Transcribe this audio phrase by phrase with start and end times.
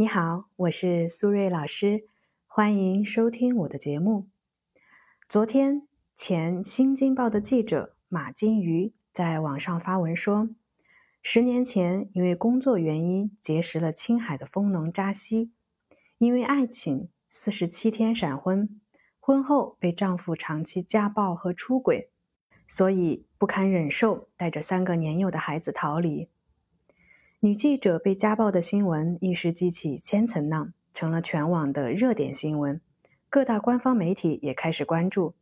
[0.00, 2.06] 你好，我是苏瑞老师，
[2.46, 4.28] 欢迎收听我的节目。
[5.28, 10.48] 昨天，前《新京报》的记者马金鱼在网上发文说，
[11.22, 15.52] 十年前因为工作原因结识了青海的蜂农扎西，
[16.16, 18.80] 因为爱情四十七天闪婚，
[19.18, 22.08] 婚后被丈夫长期家暴和出轨，
[22.66, 26.30] 所以不堪忍受，带着三个年幼的孩子逃离。
[27.42, 32.78] 女记者被家暴的新闻一时激起千层浪，成了全网的热点新闻。
[33.30, 35.34] 各大官方媒体也开始关注。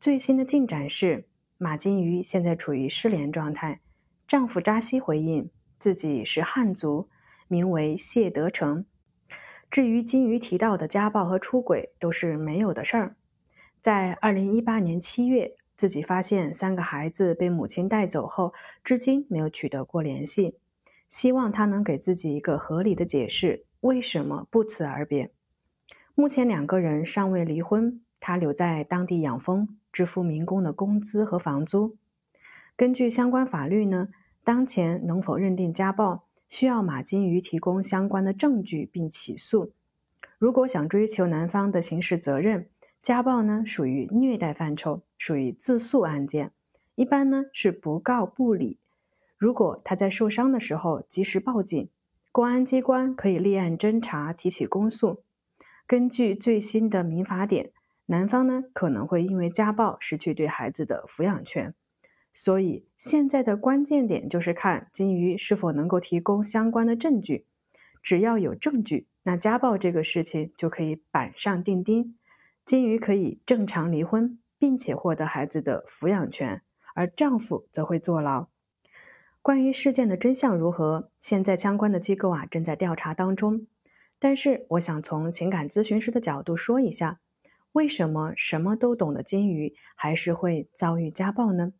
[0.00, 3.80] 最新的进展是，马金鱼现在处于失联状态。
[4.26, 7.10] 丈夫扎西回应自己是汉族，
[7.48, 8.86] 名为谢德成。
[9.70, 13.14] 至于金鱼提到的家暴和出轨，都是没有的事儿。
[13.82, 20.56] 在二零一八年七月，自己发现三个孩子被母亲带走后，至今没有取得过联系。
[21.08, 25.30] 希望他能给自己一个合理的解释，为什么不辞而别？
[26.14, 31.96] 目前两个人尚未离婚，他留在当地养蜂，支付民工的工资和房租。
[32.74, 34.08] 根据相关法律呢，
[34.44, 39.72] 当前能否认定家暴，需要马金鱼提供相关的证据并起诉。
[40.38, 42.68] 如果想追求男方的刑事责任，
[43.02, 46.52] 家暴呢属于虐待范畴，属于自诉案件，
[46.94, 48.78] 一般呢是不告不理。
[49.38, 51.90] 如果他在受伤的时候及时报警，
[52.32, 55.22] 公安机关可以立案侦查、提起公诉。
[55.86, 57.72] 根据最新的民法典，
[58.06, 61.74] 男方呢可能会因为家暴失去对孩子的抚养权。
[62.32, 67.46] 所以现在的关键点就是看金鱼是否能够提供相关的证据。
[68.02, 72.16] 只要有证据，那家暴这个事情就可以板上钉钉，
[72.64, 76.62] 金鱼可以正常离婚，并且获得孩子的抚养权，
[76.94, 78.48] 而丈夫则会坐牢。
[79.46, 83.68] 关于事件的真相如何，现在相关的机构啊正在调查当中。
[84.18, 87.20] 但是，我想从情感咨询师的角度说一下，
[87.70, 91.72] 为什么什么都懂的金鱼还是会遭遇家暴呢？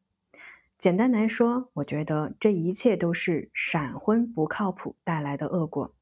[0.79, 5.93] 简单来说，我觉得这一切都是闪婚不靠谱带来的恶果。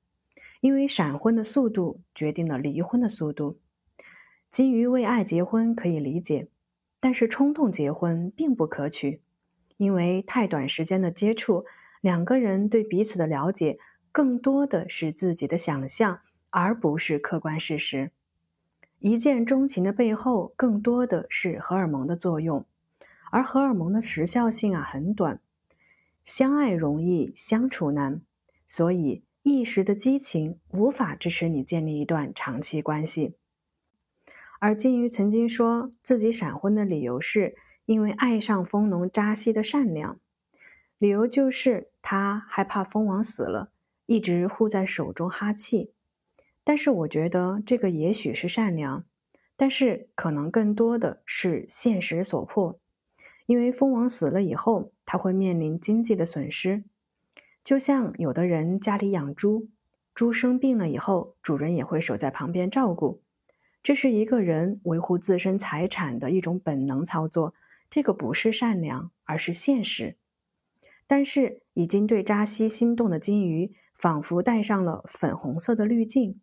[0.61, 3.59] 因为闪婚的速度决定了离婚的速度。
[4.51, 6.49] 金鱼为爱结婚可以理解，
[7.01, 9.23] 但是冲动结婚并不可取。
[9.77, 11.65] 因为太短时间的接触，
[12.01, 13.79] 两个人对彼此的了解
[14.13, 16.21] 更多的是自己的想象，
[16.51, 18.13] 而不是客观事实。
[19.01, 22.65] 一见钟情的背后，更多的是荷尔蒙的作用，
[23.33, 25.41] 而荷尔蒙的时效性啊很短。
[26.23, 28.23] 相爱容易相处难，
[28.69, 33.35] 所以一时的激情无法支持你建立一段长期关系。
[34.61, 37.57] 而金鱼曾经说自己闪婚的理由是。
[37.87, 40.19] 因为爱上蜂农扎西的善良，
[40.99, 43.71] 理由就是他害怕蜂王死了，
[44.07, 45.93] 一直护在手中哈气。
[46.63, 49.05] 但是我觉得这个也许是善良，
[49.55, 52.79] 但是可能更多的是现实所迫。
[53.45, 56.85] 因为蜂王死了以后，他会面临经济的损失。
[57.63, 59.69] 就像有的人家里养猪，
[60.15, 63.21] 猪生病了以后，主人也会守在旁边照顾，
[63.83, 67.53] 这是一个人维护自身财产的一种本能操作。
[67.91, 70.17] 这个不是善良，而是现实。
[71.07, 76.41] 但是已经对扎西心动的金鱼，仿佛戴上了粉红色的滤镜，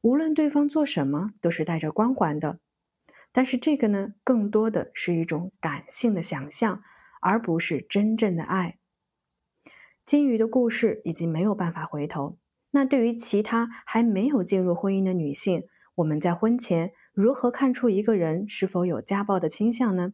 [0.00, 2.58] 无论对方做什么，都是带着光环的。
[3.30, 6.82] 但是这个呢，更多的是一种感性的想象，
[7.20, 8.78] 而不是真正的爱。
[10.04, 12.36] 金鱼的故事已经没有办法回头。
[12.72, 15.62] 那对于其他还没有进入婚姻的女性，
[15.94, 20.12] 我们在婚前如何看出一个人是否有家暴的倾向呢？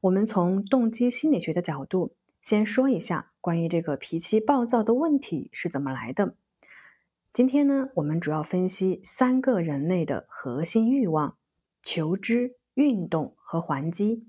[0.00, 6.36] 我们从动机心理学的角度，先说一下关于这个脾气暴躁的问题是怎么来的。
[7.32, 11.36] 今天呢，我们主要分析三个人类的核心欲望：
[11.82, 14.24] 求知、运动和还击。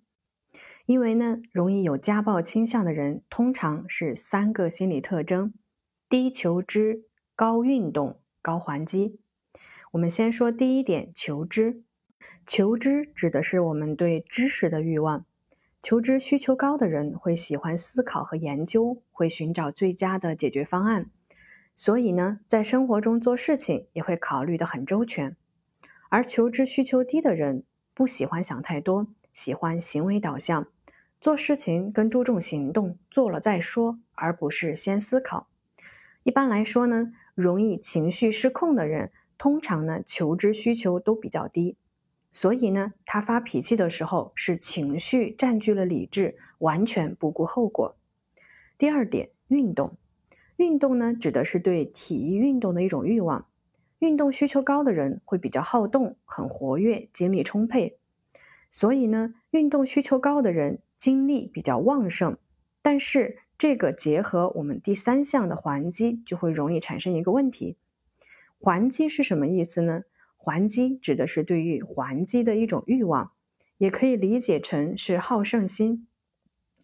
[0.87, 5.53] 因为呢，容易有家暴倾向的人，通常是三个心理特征：
[6.09, 7.03] 低求知、
[7.35, 9.19] 高运动、高还击。
[9.91, 11.83] 我们先说第一点，求知。
[12.47, 15.27] 求知指的是我们对知识的欲望。
[15.81, 21.09] 求知需求高的人会喜欢思考和研究，会寻找最佳的解决方案，
[21.73, 25.35] 所以呢，在生活中做事情也会考虑的很周全。
[26.09, 30.67] 而求知需求低的人不喜欢想太多，喜欢行为导向，
[31.21, 35.47] 做事情更注重行动，做了再说，而不是先思考。
[36.23, 41.77] 一般来说呢，容易情绪失控的人，通常呢求知需求都比较低。
[42.31, 47.97] 所以呢，他发脾气的时候是情绪占据了理智，完全不顾后果。
[48.77, 49.97] 第二点，运动，
[50.55, 53.47] 运动呢指的是对体育运动的一种欲望。
[53.97, 57.97] 运动需求高的人会比较好动，很活跃，精力充沛。
[58.69, 62.37] 所以呢，运动需求高的人精力比较旺盛。
[62.81, 67.75] 但是这个结合我们第三项的还击，就会容易产生一个问题。
[68.61, 70.03] 还击是什么意思呢？
[70.49, 73.33] 还击指的是对于还击的一种欲望，
[73.77, 76.07] 也可以理解成是好胜心。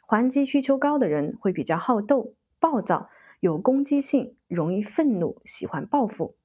[0.06, 3.10] 还击需求高的人会比较好斗、暴躁、
[3.40, 6.36] 有攻击性，容易愤怒，喜欢报复。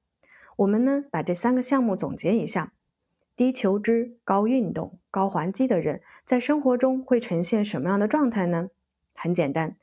[0.57, 2.73] 我们呢，把这三个项目总结一下：
[3.37, 8.71] 低求知、高运动、高还击的人，在生活中会呈现什么样的状态呢？
[9.13, 9.77] 很简单，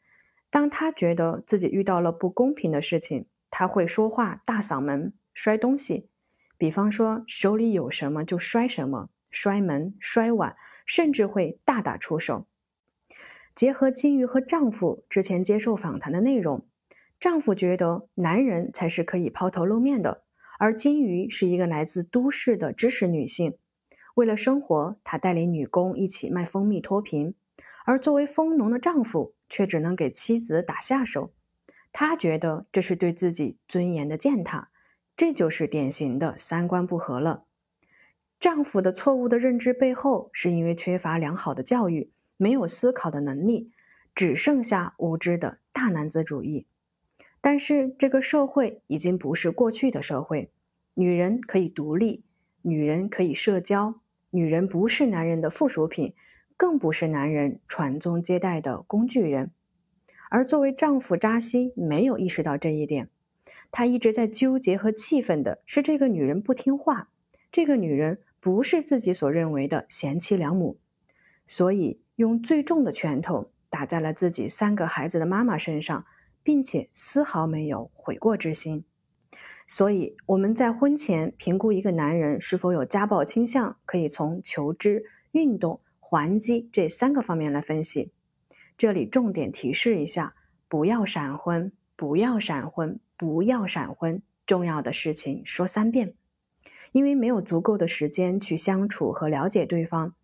[0.49, 6.09] 当他觉得自己遇到了不公平的事情，他会说话大嗓门、摔东西，
[6.57, 10.55] 比方说手里有什么就摔什么，摔门、摔碗，
[10.85, 12.47] 甚至会大打出手。
[13.53, 16.65] 结合金鱼和丈夫之前接受访谈的内容，
[17.19, 20.23] 丈夫觉得男人才是可以抛头露面的。
[20.59, 23.57] 而金鱼是一个来自都市的知识女性，
[24.15, 27.35] 为了生活，她带领女工一起卖蜂蜜脱贫，
[27.85, 31.31] 而作为蜂农的丈夫却只能给妻子打下手。
[31.91, 34.69] 他觉得这是对自己尊严的践踏，
[35.17, 37.43] 这就是典型的三观不合了。
[38.39, 43.71] 丈夫的错误的认知背后，是因为缺乏良好的教育，没有思考的能力，
[44.13, 46.67] 只剩下无知的大男子主义。
[47.41, 50.51] 但是这个社会已经不是过去的社会，
[50.93, 52.23] 女人可以独立，
[52.61, 56.13] 女人可以社交，女人不是男人的附属品，
[56.55, 59.49] 更不是男人传宗接代的工具人。
[60.29, 63.09] 而作为丈夫扎西没有意识到这一点，
[63.71, 67.09] 他一直在纠结和气愤的是这个女人不听话，
[67.51, 70.77] 这个女人不是自己所认为的贤妻良母，
[71.45, 76.05] 所以用最重的拳头打在了自己三个孩子的妈妈身上。
[76.43, 78.85] 并且丝毫没有悔过之心，
[79.67, 88.13] 所以我们在婚前评估一个男人是否有家暴倾向，可以从求知、运动、还击这三个方面来分析。
[88.77, 90.35] 这里重点提示一下：
[90.69, 94.21] 不要闪婚，不要闪婚，不要闪婚。
[94.45, 96.13] 重要的事情说三遍，
[96.93, 100.15] 因为没有足够的时间去相处和了解对方，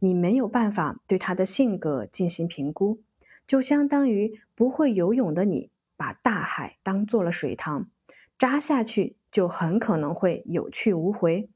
[0.00, 3.00] 你没有办法对他的性格进行评估。
[3.46, 7.88] 就相当于不会游泳的你，把大海当做了水塘，
[8.36, 11.48] 扎下去就很可能会有去无回，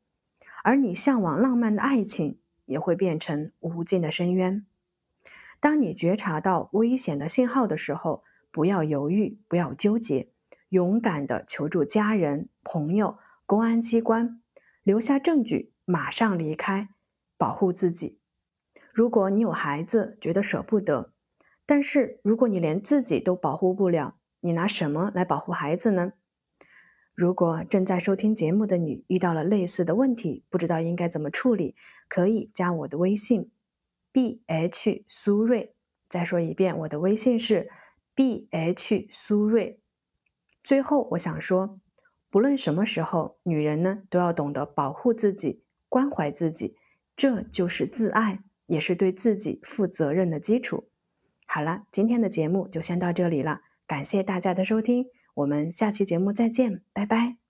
[0.62, 4.64] 而你向往浪漫的爱情也会变成无尽的深渊。
[5.58, 8.22] 当你觉察到危险的信号的时候，
[8.52, 10.28] 不要犹豫，不要纠结，
[10.69, 14.40] 勇敢的求助家人、朋友、公安机关，
[14.82, 16.90] 留下证据，马上离开，
[17.37, 18.19] 保护自己。
[18.93, 21.12] 如果你有孩子，觉得舍不得。
[21.64, 26.12] 但是，如果你连自己都保护不了，你拿什么来保护孩子呢？
[27.14, 31.75] 如果正在收听节目的你遇到了类似的问题，不知道应该怎么处理，
[32.08, 33.50] 可以加我的微信
[34.12, 35.75] ：b h 苏瑞。
[36.08, 37.70] 再说一遍，我的微信是
[38.14, 39.81] b h 苏瑞。
[40.62, 41.81] 最后，我想说，
[42.31, 46.76] 不论什么时候，女人呢都要懂得保护自己、关怀自己，
[47.17, 50.88] 这就是自爱，也是对自己负责任的基础。
[51.47, 57.41] 好了，今天的节目就先到这里了，感谢大家的收听，我们下期节目再见，拜拜。